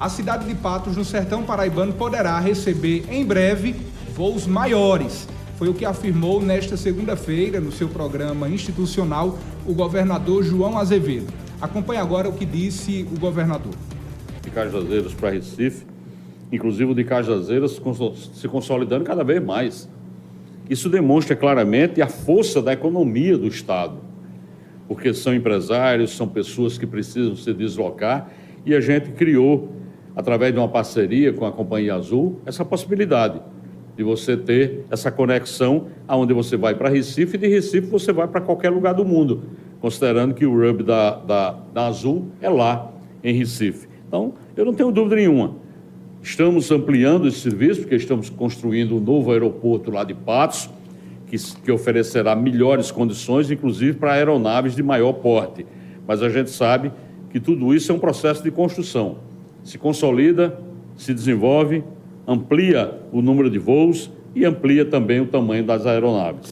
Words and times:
A 0.00 0.08
cidade 0.08 0.46
de 0.46 0.54
Patos, 0.54 0.96
no 0.96 1.04
sertão 1.04 1.42
paraibano, 1.42 1.92
poderá 1.92 2.38
receber 2.38 3.04
em 3.10 3.24
breve 3.24 3.74
voos 4.14 4.46
maiores. 4.46 5.26
Foi 5.56 5.68
o 5.68 5.74
que 5.74 5.84
afirmou 5.84 6.40
nesta 6.40 6.76
segunda-feira, 6.76 7.60
no 7.60 7.72
seu 7.72 7.88
programa 7.88 8.48
institucional, 8.48 9.36
o 9.66 9.74
governador 9.74 10.44
João 10.44 10.78
Azevedo. 10.78 11.26
Acompanhe 11.60 11.98
agora 11.98 12.28
o 12.28 12.32
que 12.32 12.46
disse 12.46 13.08
o 13.12 13.18
governador. 13.18 13.74
De 14.40 14.50
Cajazeiras 14.50 15.12
para 15.14 15.30
Recife, 15.30 15.84
inclusive 16.52 16.92
o 16.92 16.94
de 16.94 17.02
Cajazeiras 17.02 17.80
se 18.34 18.46
consolidando 18.46 19.04
cada 19.04 19.24
vez 19.24 19.42
mais. 19.42 19.88
Isso 20.70 20.88
demonstra 20.88 21.34
claramente 21.34 22.00
a 22.00 22.06
força 22.06 22.62
da 22.62 22.72
economia 22.72 23.36
do 23.36 23.48
Estado, 23.48 23.96
porque 24.86 25.12
são 25.12 25.34
empresários, 25.34 26.16
são 26.16 26.28
pessoas 26.28 26.78
que 26.78 26.86
precisam 26.86 27.34
se 27.34 27.52
deslocar 27.52 28.30
e 28.64 28.76
a 28.76 28.80
gente 28.80 29.10
criou, 29.10 29.72
através 30.18 30.52
de 30.52 30.58
uma 30.58 30.66
parceria 30.66 31.32
com 31.32 31.46
a 31.46 31.52
Companhia 31.52 31.94
Azul, 31.94 32.40
essa 32.44 32.64
possibilidade 32.64 33.40
de 33.96 34.02
você 34.02 34.36
ter 34.36 34.84
essa 34.90 35.12
conexão 35.12 35.86
aonde 36.08 36.34
você 36.34 36.56
vai 36.56 36.74
para 36.74 36.88
Recife 36.88 37.36
e 37.36 37.38
de 37.38 37.46
Recife 37.46 37.86
você 37.86 38.12
vai 38.12 38.26
para 38.26 38.40
qualquer 38.40 38.70
lugar 38.70 38.94
do 38.94 39.04
mundo, 39.04 39.44
considerando 39.80 40.34
que 40.34 40.44
o 40.44 40.52
RUB 40.52 40.82
da, 40.82 41.18
da, 41.18 41.50
da 41.72 41.86
Azul 41.86 42.26
é 42.42 42.48
lá 42.48 42.90
em 43.22 43.32
Recife. 43.32 43.86
Então, 44.08 44.34
eu 44.56 44.64
não 44.64 44.74
tenho 44.74 44.90
dúvida 44.90 45.14
nenhuma. 45.14 45.54
Estamos 46.20 46.68
ampliando 46.72 47.28
esse 47.28 47.38
serviço, 47.38 47.82
porque 47.82 47.94
estamos 47.94 48.28
construindo 48.28 48.96
um 48.96 49.00
novo 49.00 49.30
aeroporto 49.30 49.88
lá 49.88 50.02
de 50.02 50.14
Patos, 50.14 50.68
que, 51.28 51.36
que 51.62 51.70
oferecerá 51.70 52.34
melhores 52.34 52.90
condições, 52.90 53.52
inclusive 53.52 53.96
para 53.96 54.14
aeronaves 54.14 54.74
de 54.74 54.82
maior 54.82 55.12
porte. 55.12 55.64
Mas 56.08 56.22
a 56.24 56.28
gente 56.28 56.50
sabe 56.50 56.90
que 57.30 57.38
tudo 57.38 57.72
isso 57.72 57.92
é 57.92 57.94
um 57.94 58.00
processo 58.00 58.42
de 58.42 58.50
construção. 58.50 59.27
Se 59.68 59.76
consolida, 59.76 60.58
se 60.96 61.12
desenvolve, 61.12 61.84
amplia 62.26 63.02
o 63.12 63.20
número 63.20 63.50
de 63.50 63.58
voos 63.58 64.10
e 64.34 64.46
amplia 64.46 64.82
também 64.82 65.20
o 65.20 65.26
tamanho 65.26 65.62
das 65.62 65.84
aeronaves. 65.84 66.46